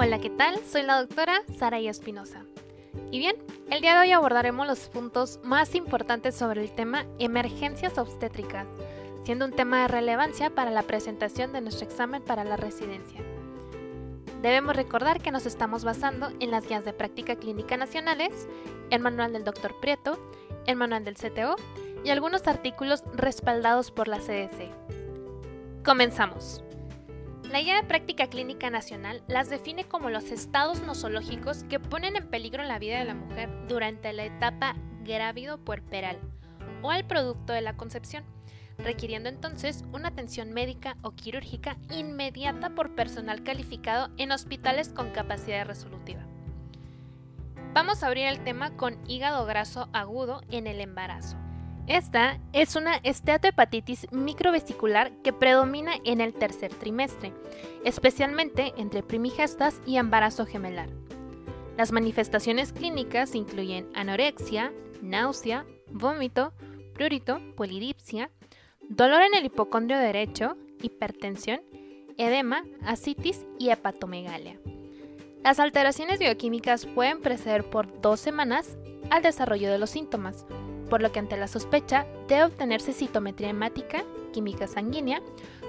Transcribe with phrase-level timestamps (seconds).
[0.00, 0.60] Hola, ¿qué tal?
[0.64, 2.44] Soy la doctora Sara Espinosa.
[3.10, 3.34] Y bien,
[3.68, 8.68] el día de hoy abordaremos los puntos más importantes sobre el tema emergencias obstétricas,
[9.24, 13.20] siendo un tema de relevancia para la presentación de nuestro examen para la residencia.
[14.40, 18.46] Debemos recordar que nos estamos basando en las guías de práctica clínica nacionales,
[18.90, 19.74] el manual del Dr.
[19.80, 20.16] Prieto,
[20.66, 21.56] el manual del CTO
[22.04, 24.70] y algunos artículos respaldados por la CDC.
[25.84, 26.62] Comenzamos.
[27.50, 32.28] La Guía de Práctica Clínica Nacional las define como los estados nosológicos que ponen en
[32.28, 36.18] peligro la vida de la mujer durante la etapa grávido-puerperal
[36.82, 38.22] o al producto de la concepción,
[38.76, 45.66] requiriendo entonces una atención médica o quirúrgica inmediata por personal calificado en hospitales con capacidad
[45.66, 46.26] resolutiva.
[47.72, 51.38] Vamos a abrir el tema con hígado graso agudo en el embarazo.
[51.88, 57.32] Esta es una esteatohepatitis microvesicular que predomina en el tercer trimestre,
[57.82, 60.90] especialmente entre primigestas y embarazo gemelar.
[61.78, 66.52] Las manifestaciones clínicas incluyen anorexia, náusea, vómito,
[66.92, 68.30] prurito, polidipsia,
[68.90, 71.62] dolor en el hipocondrio derecho, hipertensión,
[72.18, 74.60] edema, ascitis y hepatomegalia.
[75.42, 78.76] Las alteraciones bioquímicas pueden preceder por dos semanas
[79.08, 80.44] al desarrollo de los síntomas,
[80.88, 85.20] por lo que ante la sospecha debe obtenerse citometría hemática, química sanguínea,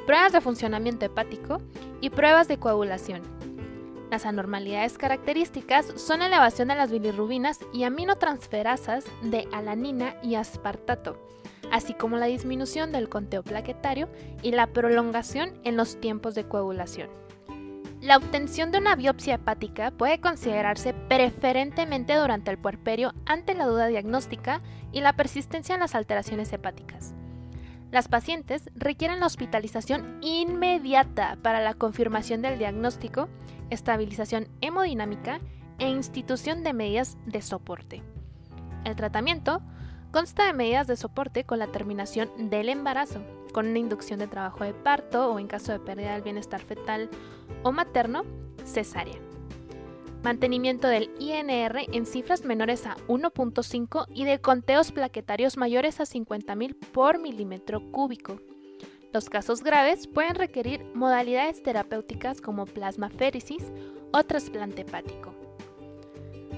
[0.05, 1.61] pruebas de funcionamiento hepático
[2.01, 3.21] y pruebas de coagulación.
[4.09, 11.17] Las anormalidades características son elevación de las bilirrubinas y aminotransferasas de alanina y aspartato,
[11.71, 14.09] así como la disminución del conteo plaquetario
[14.41, 17.09] y la prolongación en los tiempos de coagulación.
[18.01, 23.87] La obtención de una biopsia hepática puede considerarse preferentemente durante el puerperio ante la duda
[23.87, 24.61] diagnóstica
[24.93, 27.13] y la persistencia en las alteraciones hepáticas.
[27.91, 33.27] Las pacientes requieren la hospitalización inmediata para la confirmación del diagnóstico,
[33.69, 35.41] estabilización hemodinámica
[35.77, 38.01] e institución de medidas de soporte.
[38.85, 39.61] El tratamiento
[40.11, 43.21] consta de medidas de soporte con la terminación del embarazo,
[43.51, 47.09] con una inducción de trabajo de parto o en caso de pérdida del bienestar fetal
[47.63, 48.23] o materno,
[48.65, 49.19] cesárea.
[50.23, 56.75] Mantenimiento del INR en cifras menores a 1.5 y de conteos plaquetarios mayores a 50.000
[56.91, 58.37] por milímetro cúbico.
[59.13, 63.71] Los casos graves pueden requerir modalidades terapéuticas como plasmaféresis
[64.11, 65.33] o trasplante hepático.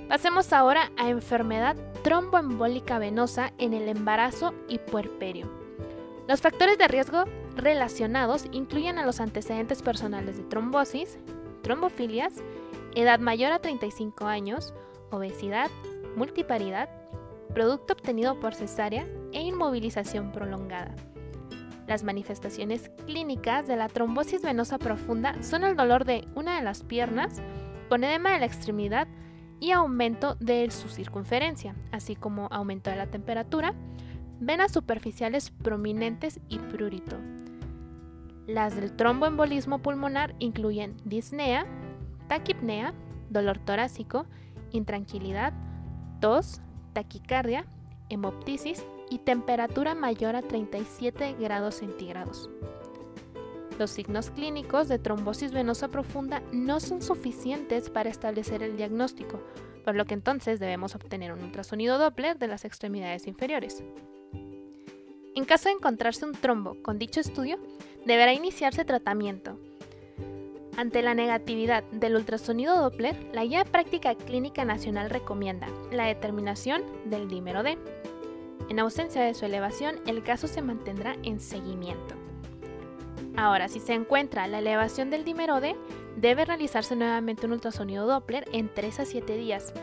[0.10, 5.61] Pasemos ahora a enfermedad tromboembólica venosa en el embarazo y puerperio.
[6.28, 11.18] Los factores de riesgo relacionados incluyen a los antecedentes personales de trombosis,
[11.64, 12.36] trombofilias,
[12.96, 14.74] edad mayor a 35 años,
[15.12, 15.70] obesidad,
[16.16, 16.90] multiparidad,
[17.54, 20.96] producto obtenido por cesárea e inmovilización prolongada.
[21.88, 26.84] Las manifestaciones clínicas de la trombosis venosa profunda son el dolor de una de las
[26.84, 27.42] piernas
[27.90, 29.08] con edema de la extremidad
[29.60, 33.74] y aumento de su circunferencia, así como aumento de la temperatura,
[34.42, 37.16] venas superficiales prominentes y prurito.
[38.48, 41.66] Las del tromboembolismo pulmonar incluyen disnea,
[42.28, 42.94] taquipnea,
[43.30, 44.26] dolor torácico,
[44.72, 45.54] intranquilidad,
[46.20, 46.60] tos,
[46.94, 47.66] taquicardia,
[48.10, 52.50] hemoptisis y temperatura mayor a 37 grados centígrados.
[53.78, 59.40] Los signos clínicos de trombosis venosa profunda no son suficientes para establecer el diagnóstico,
[59.86, 63.84] por lo que entonces debemos obtener un ultrasonido Doppler de las extremidades inferiores.
[65.34, 67.58] En caso de encontrarse un trombo con dicho estudio,
[68.06, 69.58] deberá iniciarse tratamiento.
[70.76, 77.30] Ante la negatividad del ultrasonido Doppler, la Guía Práctica Clínica Nacional recomienda la determinación del
[77.30, 77.78] dímero D.
[78.70, 82.16] En ausencia de su elevación, el caso se mantendrá en seguimiento.
[83.38, 85.76] Ahora, si se encuentra la elevación del dímero D,
[86.18, 89.74] debe realizarse nuevamente un ultrasonido Doppler en 3 a 7 días,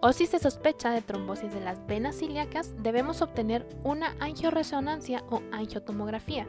[0.00, 5.42] o si se sospecha de trombosis de las venas ilíacas, debemos obtener una angioresonancia o
[5.52, 6.46] angiotomografía.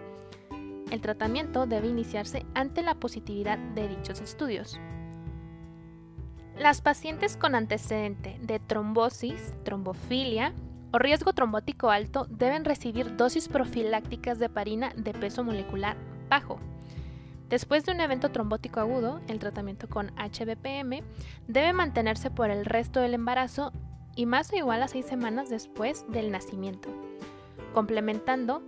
[0.91, 4.79] El tratamiento debe iniciarse ante la positividad de dichos estudios.
[6.57, 10.53] Las pacientes con antecedente de trombosis, trombofilia
[10.91, 15.97] o riesgo trombótico alto deben recibir dosis profilácticas de parina de peso molecular
[16.29, 16.59] bajo.
[17.49, 21.01] Después de un evento trombótico agudo, el tratamiento con HBPM
[21.47, 23.71] debe mantenerse por el resto del embarazo
[24.15, 26.89] y más o igual a seis semanas después del nacimiento,
[27.73, 28.61] complementando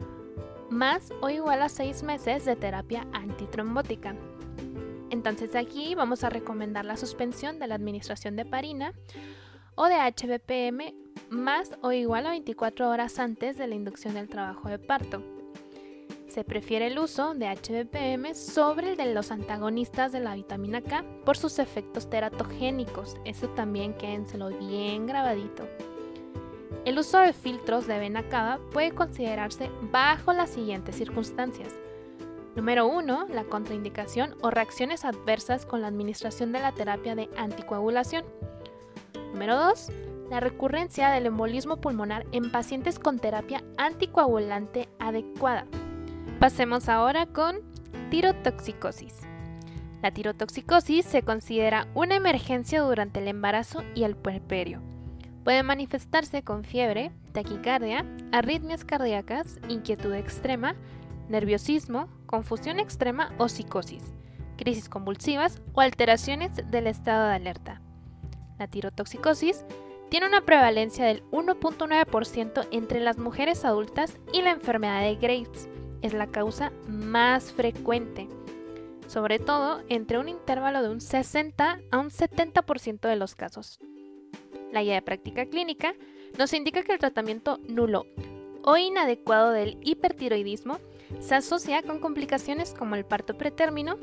[0.69, 4.15] más o igual a seis meses de terapia antitrombótica.
[5.09, 8.93] Entonces aquí vamos a recomendar la suspensión de la administración de parina
[9.75, 10.93] o de HBPM
[11.29, 15.38] más o igual a 24 horas antes de la inducción del trabajo de parto.
[16.29, 21.03] Se prefiere el uso de HBPM sobre el de los antagonistas de la vitamina K
[21.25, 23.17] por sus efectos teratogénicos.
[23.25, 25.67] Eso también quédenselo bien grabadito.
[26.85, 31.73] El uso de filtros de vena cava puede considerarse bajo las siguientes circunstancias.
[32.55, 33.29] Número 1.
[33.29, 38.23] La contraindicación o reacciones adversas con la administración de la terapia de anticoagulación.
[39.33, 39.91] Número 2.
[40.29, 45.65] La recurrencia del embolismo pulmonar en pacientes con terapia anticoagulante adecuada.
[46.37, 47.57] Pasemos ahora con
[48.09, 49.13] tirotoxicosis.
[50.01, 54.81] La tirotoxicosis se considera una emergencia durante el embarazo y el puerperio.
[55.43, 60.75] Puede manifestarse con fiebre, taquicardia, arritmias cardíacas, inquietud extrema,
[61.27, 64.03] nerviosismo, confusión extrema o psicosis,
[64.57, 67.81] crisis convulsivas o alteraciones del estado de alerta.
[68.57, 69.65] La tirotoxicosis
[70.09, 75.69] tiene una prevalencia del 1.9% entre las mujeres adultas y la enfermedad de Graves
[76.01, 78.27] es la causa más frecuente,
[79.07, 83.79] sobre todo entre un intervalo de un 60 a un 70% de los casos.
[84.71, 85.93] La guía de práctica clínica
[86.37, 88.05] nos indica que el tratamiento nulo
[88.63, 90.79] o inadecuado del hipertiroidismo
[91.19, 93.97] se asocia con complicaciones como el parto pretérmino,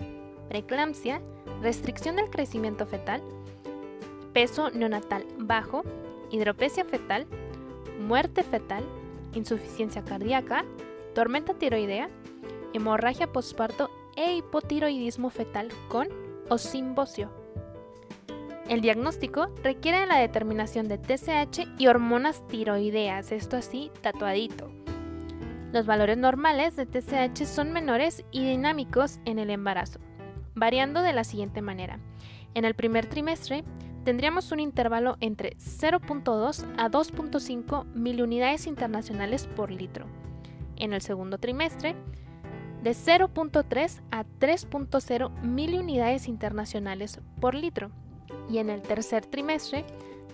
[0.48, 1.22] preeclampsia,
[1.62, 3.22] restricción del crecimiento fetal,
[4.32, 5.84] peso neonatal bajo,
[6.30, 7.26] hidropesia fetal,
[8.00, 8.84] muerte fetal,
[9.34, 10.64] insuficiencia cardíaca,
[11.16, 12.10] tormenta tiroidea,
[12.74, 16.08] hemorragia postparto e hipotiroidismo fetal con
[16.50, 17.30] o sin bocio.
[18.68, 24.70] El diagnóstico requiere la determinación de TSH y hormonas tiroideas, esto así tatuadito.
[25.72, 30.00] Los valores normales de TSH son menores y dinámicos en el embarazo,
[30.54, 31.98] variando de la siguiente manera.
[32.52, 33.64] En el primer trimestre
[34.04, 40.06] tendríamos un intervalo entre 0.2 a 2.5 miliunidades internacionales por litro
[40.76, 41.94] en el segundo trimestre
[42.82, 47.90] de 0.3 a 3.0 mil unidades internacionales por litro
[48.48, 49.84] y en el tercer trimestre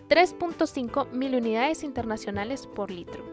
[0.08, 3.24] 3.5 mil unidades internacionales por litro.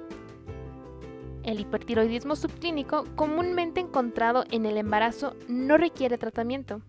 [1.44, 6.82] El hipertiroidismo subclínico comúnmente encontrado en el embarazo no requiere tratamiento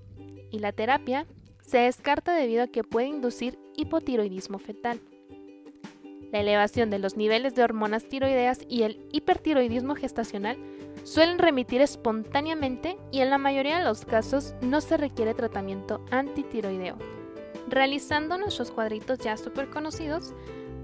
[0.50, 1.26] y la terapia
[1.62, 5.00] se descarta debido a que puede inducir hipotiroidismo fetal.
[6.32, 10.56] La elevación de los niveles de hormonas tiroideas y el hipertiroidismo gestacional
[11.02, 16.96] suelen remitir espontáneamente y en la mayoría de los casos no se requiere tratamiento antitiroideo.
[17.68, 20.32] Realizando nuestros cuadritos ya súper conocidos,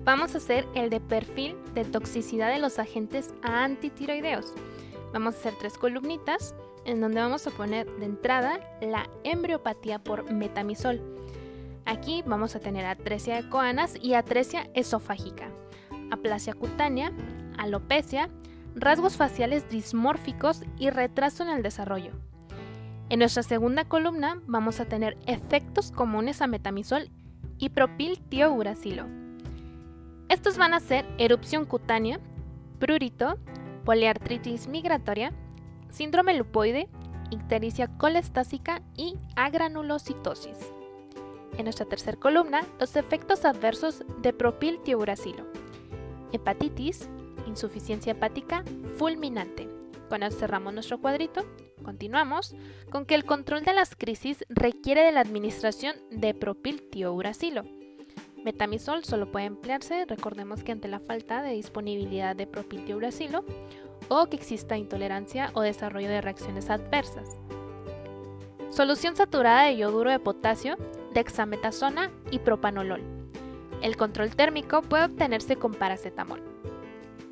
[0.04, 4.52] vamos a hacer el de perfil de toxicidad de los agentes antitiroideos.
[5.12, 10.32] Vamos a hacer tres columnitas en donde vamos a poner de entrada la embriopatía por
[10.32, 11.15] metamisol
[11.86, 15.50] Aquí vamos a tener atresia de coanas y atresia esofágica,
[16.10, 17.12] aplasia cutánea,
[17.58, 18.28] alopecia,
[18.74, 22.10] rasgos faciales dismórficos y retraso en el desarrollo.
[23.08, 27.08] En nuestra segunda columna vamos a tener efectos comunes a metamisol
[27.56, 29.06] y propiltiouracilo.
[30.28, 32.18] Estos van a ser erupción cutánea,
[32.80, 33.38] prurito,
[33.84, 35.32] poliartritis migratoria,
[35.88, 36.88] síndrome lupoide,
[37.30, 40.75] ictericia colestásica y agranulocitosis.
[41.58, 45.47] En nuestra tercera columna, los efectos adversos de propiltiouracilo.
[46.32, 47.08] Hepatitis,
[47.47, 48.62] insuficiencia hepática
[48.97, 49.69] fulminante.
[50.08, 51.44] Cuando cerramos nuestro cuadrito,
[51.82, 52.55] continuamos
[52.91, 57.65] con que el control de las crisis requiere de la administración de propiltiouracilo.
[58.44, 63.44] Metamisol solo puede emplearse, recordemos que ante la falta de disponibilidad de propiltiouracilo
[64.08, 67.39] o que exista intolerancia o desarrollo de reacciones adversas.
[68.70, 70.77] Solución saturada de yoduro de potasio
[71.17, 73.03] dexametasona y propanolol.
[73.81, 76.43] El control térmico puede obtenerse con paracetamol.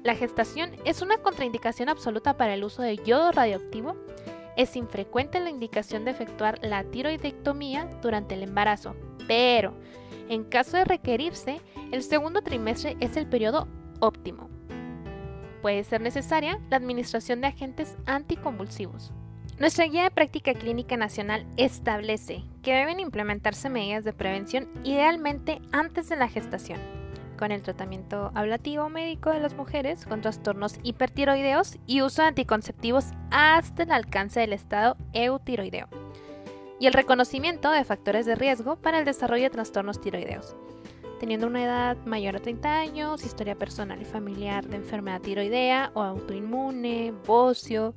[0.02, 3.94] La gestación es una contraindicación absoluta para el uso de yodo radioactivo.
[4.56, 8.96] Es infrecuente la indicación de efectuar la tiroidectomía durante el embarazo,
[9.28, 9.74] pero
[10.30, 11.60] en caso de requerirse,
[11.92, 13.68] el segundo trimestre es el periodo
[14.00, 14.48] óptimo.
[15.60, 19.12] Puede ser necesaria la administración de agentes anticonvulsivos.
[19.58, 26.08] Nuestra guía de práctica clínica nacional establece que deben implementarse medidas de prevención idealmente antes
[26.08, 26.80] de la gestación,
[27.38, 33.04] con el tratamiento ablativo médico de las mujeres con trastornos hipertiroideos y uso de anticonceptivos
[33.30, 35.86] hasta el alcance del estado eutiroideo,
[36.80, 40.56] y el reconocimiento de factores de riesgo para el desarrollo de trastornos tiroideos.
[41.20, 46.02] Teniendo una edad mayor a 30 años, historia personal y familiar de enfermedad tiroidea o
[46.02, 47.94] autoinmune, bocio,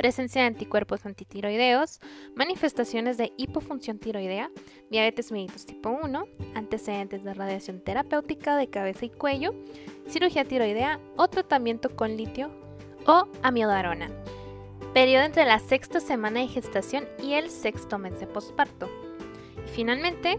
[0.00, 2.00] presencia de anticuerpos antitiroideos,
[2.34, 4.50] manifestaciones de hipofunción tiroidea,
[4.90, 9.54] diabetes mellitus tipo 1, antecedentes de radiación terapéutica de cabeza y cuello,
[10.08, 12.50] cirugía tiroidea o tratamiento con litio
[13.06, 14.10] o amiodarona.
[14.94, 18.88] periodo entre la sexta semana de gestación y el sexto mes de posparto.
[19.66, 20.38] Y finalmente,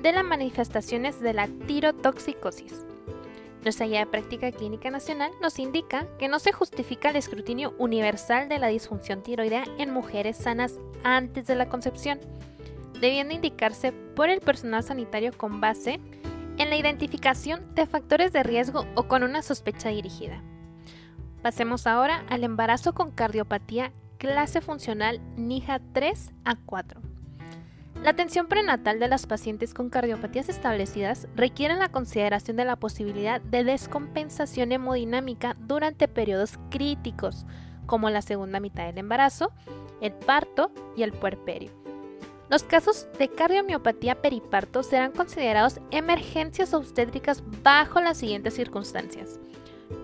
[0.00, 2.86] de las manifestaciones de la tirotoxicosis.
[3.62, 8.48] Nuestra guía de práctica clínica nacional nos indica que no se justifica el escrutinio universal
[8.48, 12.18] de la disfunción tiroidea en mujeres sanas antes de la concepción,
[13.00, 16.00] debiendo indicarse por el personal sanitario con base
[16.58, 20.42] en la identificación de factores de riesgo o con una sospecha dirigida.
[21.40, 27.11] Pasemos ahora al embarazo con cardiopatía clase funcional NIJA 3 a 4.
[28.02, 33.40] La atención prenatal de las pacientes con cardiopatías establecidas requiere la consideración de la posibilidad
[33.40, 37.46] de descompensación hemodinámica durante periodos críticos,
[37.86, 39.52] como la segunda mitad del embarazo,
[40.00, 41.70] el parto y el puerperio.
[42.50, 49.38] Los casos de cardiomiopatía periparto serán considerados emergencias obstétricas bajo las siguientes circunstancias.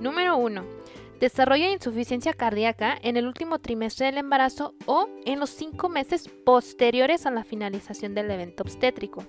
[0.01, 0.78] Número 1
[1.21, 6.29] desarrollo de insuficiencia cardíaca en el último trimestre del embarazo o en los cinco meses
[6.45, 9.25] posteriores a la finalización del evento obstétrico.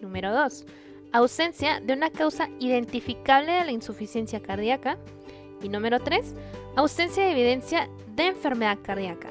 [0.00, 0.66] Número 2.
[1.12, 4.98] Ausencia de una causa identificable de la insuficiencia cardíaca.
[5.62, 6.34] Y número 3.
[6.76, 9.28] Ausencia de evidencia de enfermedad cardíaca.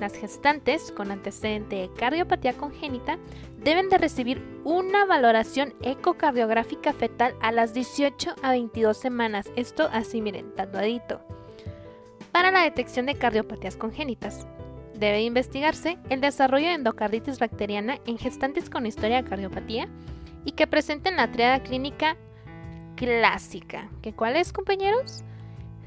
[0.00, 3.18] Las gestantes con antecedente de cardiopatía congénita
[3.58, 9.50] deben de recibir una valoración ecocardiográfica fetal a las 18 a 22 semanas.
[9.56, 11.20] Esto así, miren, tatuadito.
[12.30, 14.46] Para la detección de cardiopatías congénitas,
[14.94, 19.88] debe investigarse el desarrollo de endocarditis bacteriana en gestantes con historia de cardiopatía
[20.44, 22.16] y que presenten la triada clínica
[22.96, 23.88] clásica.
[24.02, 25.24] ¿Qué cuál es, compañeros?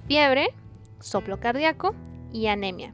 [0.07, 0.53] Fiebre,
[0.99, 1.93] soplo cardíaco
[2.33, 2.93] y anemia.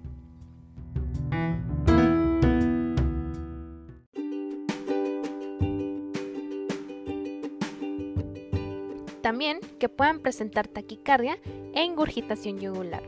[9.28, 11.38] También que puedan presentar taquicardia
[11.74, 13.04] e ingurgitación yugular.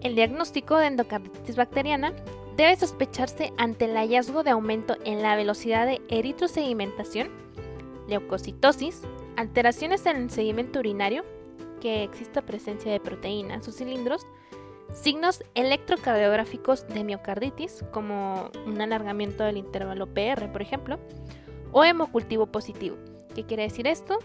[0.00, 2.12] El diagnóstico de endocarditis bacteriana
[2.56, 7.28] debe sospecharse ante el hallazgo de aumento en la velocidad de eritrosedimentación,
[8.08, 9.02] leucocitosis,
[9.36, 11.24] alteraciones en el sedimento urinario,
[11.80, 14.26] que exista presencia de proteína en sus cilindros,
[14.92, 20.98] signos electrocardiográficos de miocarditis, como un alargamiento del intervalo PR, por ejemplo,
[21.70, 22.96] o hemocultivo positivo.
[23.32, 24.18] ¿Qué quiere decir esto?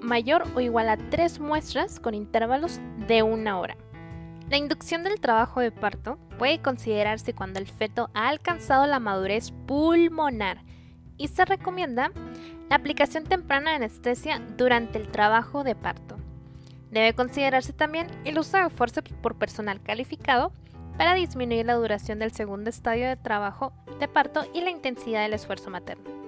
[0.00, 3.76] Mayor o igual a tres muestras con intervalos de una hora.
[4.48, 9.52] La inducción del trabajo de parto puede considerarse cuando el feto ha alcanzado la madurez
[9.66, 10.62] pulmonar
[11.16, 12.12] y se recomienda
[12.68, 16.16] la aplicación temprana de anestesia durante el trabajo de parto.
[16.90, 20.52] Debe considerarse también el uso de forceps por personal calificado
[20.96, 25.34] para disminuir la duración del segundo estadio de trabajo de parto y la intensidad del
[25.34, 26.25] esfuerzo materno.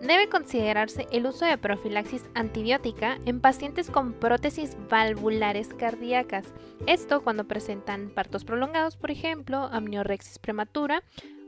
[0.00, 6.44] Debe considerarse el uso de profilaxis antibiótica en pacientes con prótesis valvulares cardíacas.
[6.86, 11.02] Esto cuando presentan partos prolongados, por ejemplo, amniorexis prematura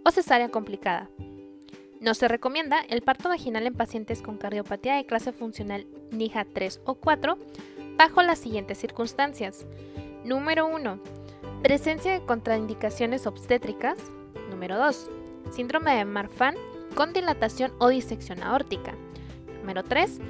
[0.04, 1.10] o cesárea complicada.
[2.00, 6.80] No se recomienda el parto vaginal en pacientes con cardiopatía de clase funcional NIJA 3
[6.86, 7.36] o 4
[7.96, 9.66] bajo las siguientes circunstancias.
[10.24, 11.00] Número 1.
[11.62, 13.98] Presencia de contraindicaciones obstétricas.
[14.50, 15.10] Número 2.
[15.50, 16.54] Síndrome de Marfan
[16.94, 18.94] con dilatación o disección aórtica.
[19.60, 20.20] Número 3.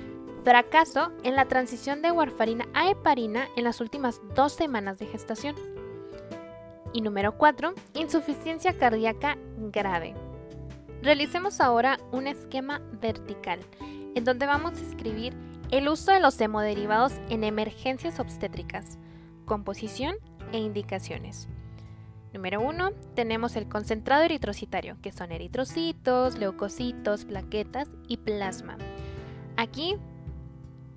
[0.45, 5.55] Fracaso en la transición de warfarina a heparina en las últimas dos semanas de gestación.
[6.93, 7.75] Y número 4.
[7.95, 10.15] Insuficiencia cardíaca grave.
[11.03, 13.61] Realicemos ahora un esquema vertical,
[14.15, 15.35] en donde vamos a escribir
[15.71, 18.99] el uso de los hemoderivados en emergencias obstétricas,
[19.45, 20.17] composición
[20.53, 21.49] e indicaciones.
[22.33, 28.77] Número 1, tenemos el concentrado eritrocitario, que son eritrocitos, leucocitos, plaquetas y plasma.
[29.57, 29.97] Aquí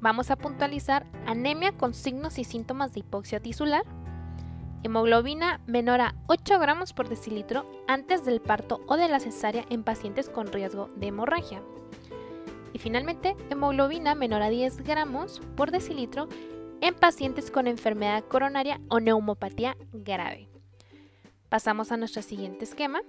[0.02, 3.86] vamos a puntualizar anemia con signos y síntomas de hipoxia tisular,
[4.84, 9.84] hemoglobina menor a 8 gramos por decilitro antes del parto o de la cesárea en
[9.84, 11.62] pacientes con riesgo de hemorragia.
[12.74, 16.28] Y finalmente, hemoglobina menor a 10 gramos por decilitro
[16.82, 20.51] en pacientes con enfermedad coronaria o neumopatía grave.
[21.52, 23.02] Pasamos a nuestro siguiente esquema.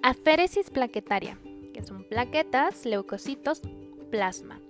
[0.00, 1.36] Aféresis plaquetaria,
[1.74, 3.60] que son plaquetas, leucocitos,
[4.08, 4.60] plasma.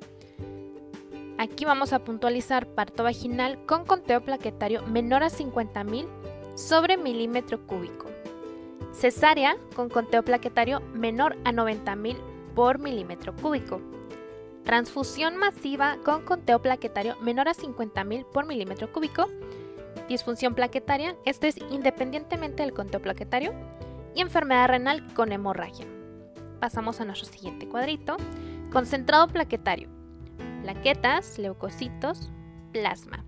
[1.36, 6.06] Aquí vamos a puntualizar parto vaginal con conteo plaquetario menor a 50.000
[6.54, 8.06] sobre milímetro cúbico.
[8.94, 12.16] Cesárea con conteo plaquetario menor a 90.000
[12.54, 13.82] por milímetro cúbico.
[14.64, 19.28] Transfusión masiva con conteo plaquetario menor a 50.000 por milímetro cúbico
[20.08, 23.52] disfunción plaquetaria, esto es independientemente del conteo plaquetario,
[24.14, 25.86] y enfermedad renal con hemorragia.
[26.60, 28.16] Pasamos a nuestro siguiente cuadrito.
[28.72, 29.88] Concentrado plaquetario.
[30.62, 32.32] Plaquetas, leucocitos,
[32.72, 33.24] plasma.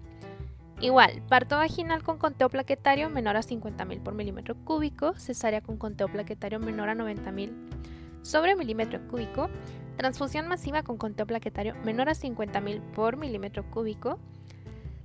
[0.80, 6.08] Igual, parto vaginal con conteo plaquetario menor a 50.000 por milímetro cúbico, cesárea con conteo
[6.08, 7.52] plaquetario menor a 90.000
[8.22, 9.48] sobre milímetro cúbico,
[9.96, 14.18] transfusión masiva con conteo plaquetario menor a 50.000 por milímetro cúbico,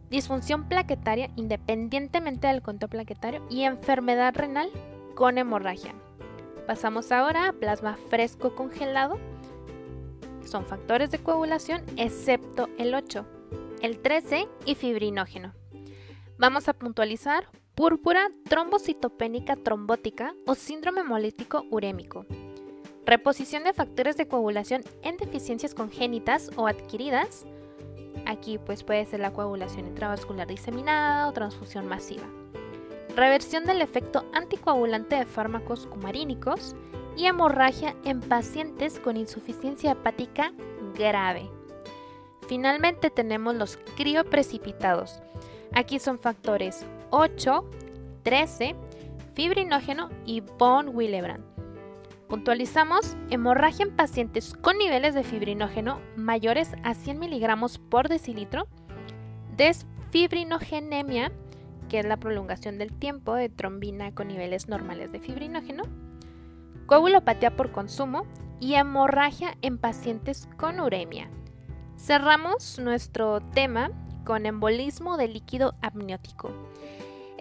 [0.09, 4.69] disfunción plaquetaria independientemente del conteo plaquetario y enfermedad renal
[5.15, 5.93] con hemorragia.
[6.67, 9.19] Pasamos ahora a plasma fresco congelado.
[10.45, 13.25] Son factores de coagulación excepto el 8,
[13.81, 15.53] el 13 y fibrinógeno.
[16.37, 22.25] Vamos a puntualizar púrpura trombocitopénica trombótica o síndrome hemolítico urémico.
[23.05, 27.45] Reposición de factores de coagulación en deficiencias congénitas o adquiridas.
[28.25, 32.23] Aquí pues puede ser la coagulación intravascular diseminada o transfusión masiva.
[33.15, 36.75] Reversión del efecto anticoagulante de fármacos cumarínicos
[37.15, 40.51] y hemorragia en pacientes con insuficiencia hepática
[40.97, 41.49] grave.
[42.47, 45.21] Finalmente tenemos los crioprecipitados.
[45.73, 47.69] Aquí son factores 8,
[48.23, 48.75] 13,
[49.33, 51.52] fibrinógeno y von Willebrand.
[52.33, 58.67] Puntualizamos hemorragia en pacientes con niveles de fibrinógeno mayores a 100 miligramos por decilitro,
[59.55, 61.31] desfibrinogenemia,
[61.89, 65.83] que es la prolongación del tiempo de trombina con niveles normales de fibrinógeno,
[66.87, 68.25] coagulopatía por consumo
[68.59, 71.29] y hemorragia en pacientes con uremia.
[71.97, 73.91] Cerramos nuestro tema
[74.25, 76.49] con embolismo de líquido amniótico.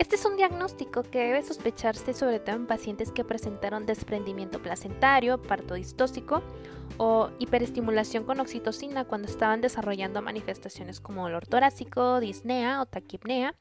[0.03, 5.41] Este es un diagnóstico que debe sospecharse sobre todo en pacientes que presentaron desprendimiento placentario,
[5.41, 6.43] parto distóxico
[6.97, 13.55] o hiperestimulación con oxitocina cuando estaban desarrollando manifestaciones como dolor torácico, disnea o taquipnea,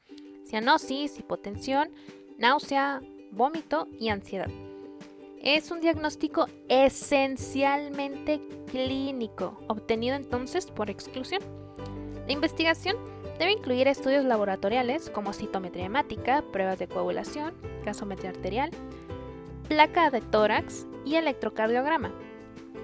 [0.44, 1.92] cianosis, hipotensión,
[2.38, 4.50] náusea, vómito y ansiedad.
[5.40, 11.40] Es un diagnóstico esencialmente clínico, obtenido entonces por exclusión.
[12.26, 13.11] La investigación
[13.42, 17.52] Debe incluir estudios laboratoriales como citometría hemática, pruebas de coagulación,
[17.84, 18.70] gasometría arterial,
[19.66, 22.12] placa de tórax y electrocardiograma.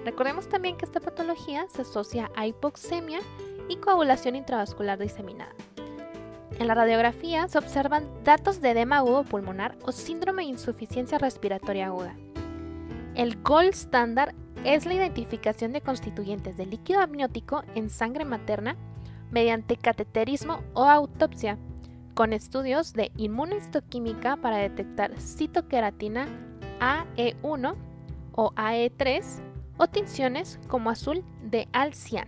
[0.03, 3.21] Recordemos también que esta patología se asocia a hipoxemia
[3.69, 5.53] y coagulación intravascular diseminada.
[6.59, 11.85] En la radiografía se observan datos de edema agudo pulmonar o síndrome de insuficiencia respiratoria
[11.85, 12.17] aguda.
[13.15, 18.75] El gold standard es la identificación de constituyentes de líquido amniótico en sangre materna
[19.31, 21.57] mediante cateterismo o autopsia,
[22.13, 26.27] con estudios de inmunohistoquímica para detectar citoqueratina
[26.79, 27.75] AE1
[28.33, 29.23] o AE3
[29.77, 32.27] o tinciones como azul de alcian.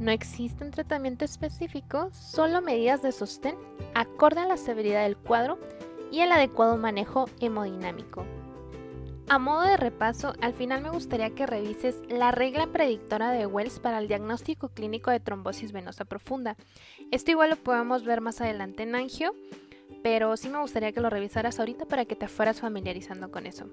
[0.00, 3.54] No existe un tratamiento específico, solo medidas de sostén
[3.94, 5.58] acorde a la severidad del cuadro
[6.10, 8.24] y el adecuado manejo hemodinámico.
[9.28, 13.80] A modo de repaso, al final me gustaría que revises la regla predictora de Wells
[13.80, 16.56] para el diagnóstico clínico de trombosis venosa profunda.
[17.10, 19.34] Esto igual lo podemos ver más adelante en angio,
[20.02, 23.64] pero sí me gustaría que lo revisaras ahorita para que te fueras familiarizando con eso.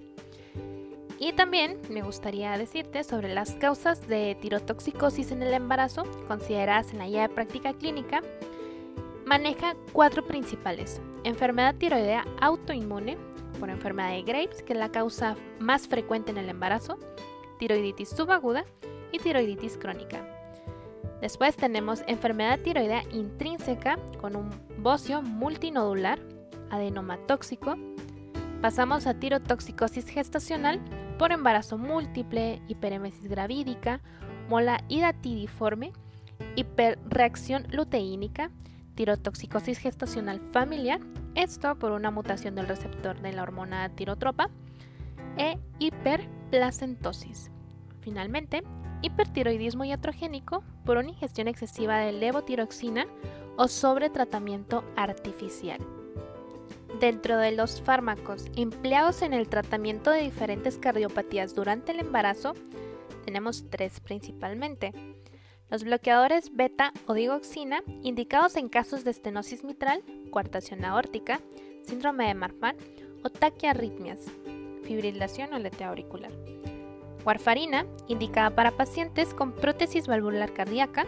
[1.20, 7.00] Y también me gustaría decirte sobre las causas de tirotoxicosis en el embarazo, consideradas en
[7.00, 8.22] la guía de práctica clínica.
[9.26, 11.02] Maneja cuatro principales.
[11.24, 13.18] Enfermedad tiroidea autoinmune,
[13.60, 16.98] por enfermedad de Graves, que es la causa más frecuente en el embarazo,
[17.60, 18.66] tiroiditis subaguda
[19.12, 20.26] y tiroiditis crónica.
[21.22, 26.20] Después tenemos enfermedad tiroidea intrínseca con un bocio multinodular,
[26.72, 27.76] adenoma tóxico.
[28.62, 30.80] Pasamos a tirotoxicosis gestacional
[31.20, 34.02] por embarazo múltiple, hiperemesis gravídica,
[34.50, 35.94] mola hidatidiforme,
[36.56, 38.50] hiperreacción luteínica,
[38.96, 41.00] tirotoxicosis gestacional familiar
[41.36, 44.50] esto por una mutación del receptor de la hormona tirotropa
[45.38, 47.52] e hiperplacentosis.
[48.02, 48.64] Finalmente,
[49.02, 53.08] hipertiroidismo iatrogénico por una ingestión excesiva de levotiroxina
[53.58, 55.80] o sobretratamiento artificial.
[57.00, 62.54] Dentro de los fármacos empleados en el tratamiento de diferentes cardiopatías durante el embarazo,
[63.26, 64.94] tenemos tres principalmente.
[65.72, 71.40] Los bloqueadores beta o digoxina, indicados en casos de estenosis mitral, coartación aórtica,
[71.84, 72.76] síndrome de Marfan
[73.24, 74.20] o taquiarritmias,
[74.84, 76.34] fibrilación o letra auricular.
[77.26, 81.06] Warfarina, indicada para pacientes con prótesis valvular cardíaca.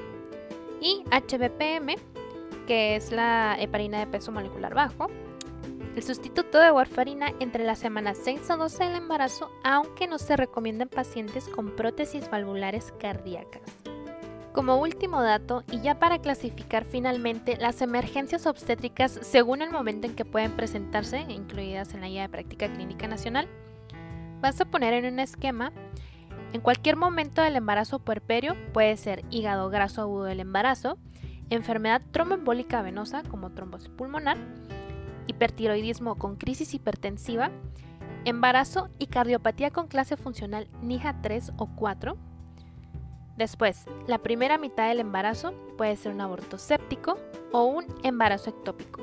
[0.80, 1.96] Y HBPM,
[2.66, 5.08] que es la heparina de peso molecular bajo.
[5.96, 10.38] El sustituto de warfarina entre las semanas 6 a 12 del embarazo, aunque no se
[10.38, 13.62] recomienda en pacientes con prótesis valvulares cardíacas.
[14.54, 20.16] Como último dato, y ya para clasificar finalmente las emergencias obstétricas según el momento en
[20.16, 23.48] que pueden presentarse, incluidas en la guía de práctica clínica nacional,
[24.42, 25.74] vas a poner en un esquema
[26.54, 31.00] en cualquier momento del embarazo puerperio, puede ser hígado graso agudo del embarazo,
[31.50, 34.38] enfermedad tromboembólica venosa como trombosis pulmonar,
[35.26, 37.50] hipertiroidismo con crisis hipertensiva,
[38.24, 42.33] embarazo y cardiopatía con clase funcional NIHA 3 o 4.
[43.38, 47.18] Después, la primera mitad del embarazo puede ser un aborto séptico
[47.52, 49.02] o un embarazo ectópico.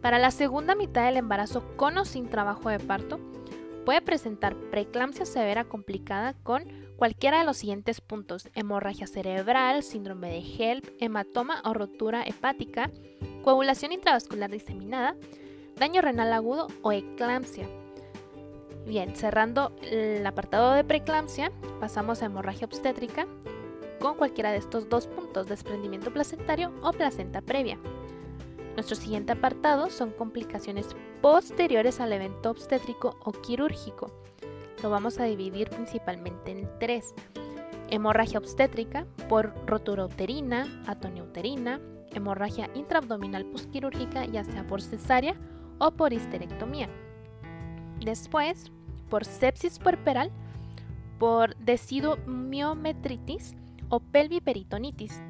[0.00, 3.18] Para la segunda mitad del embarazo con o sin trabajo de parto,
[3.84, 6.64] puede presentar preeclampsia severa complicada con
[6.96, 12.90] cualquiera de los siguientes puntos: hemorragia cerebral, síndrome de HELP, hematoma o rotura hepática,
[13.42, 15.16] coagulación intravascular diseminada,
[15.76, 17.68] daño renal agudo o eclampsia.
[18.86, 21.50] Bien, cerrando el apartado de preeclampsia,
[21.80, 23.26] pasamos a hemorragia obstétrica
[24.00, 27.78] con cualquiera de estos dos puntos, desprendimiento placentario o placenta previa.
[28.74, 30.88] Nuestro siguiente apartado son complicaciones
[31.22, 34.10] posteriores al evento obstétrico o quirúrgico.
[34.82, 37.14] Lo vamos a dividir principalmente en tres.
[37.88, 41.80] Hemorragia obstétrica por rotura uterina, atonia uterina,
[42.12, 45.36] hemorragia intraabdominal postquirúrgica, ya sea por cesárea
[45.78, 46.90] o por histerectomía.
[48.04, 48.70] Después,
[49.08, 50.30] por sepsis puerperal,
[51.18, 53.54] por decidomiometritis
[53.88, 55.20] o pelviperitonitis.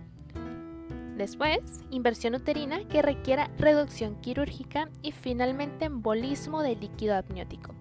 [1.16, 7.74] Después, inversión uterina que requiera reducción quirúrgica y finalmente embolismo de líquido amniótico.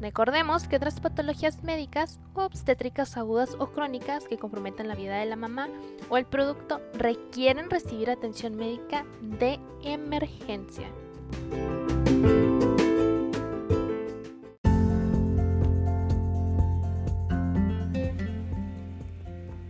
[0.00, 5.26] Recordemos que otras patologías médicas o obstétricas agudas o crónicas que comprometen la vida de
[5.26, 5.68] la mamá
[6.10, 10.88] o el producto requieren recibir atención médica de emergencia.